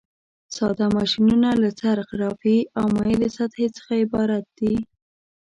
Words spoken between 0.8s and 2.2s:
ماشینونه له څرخ،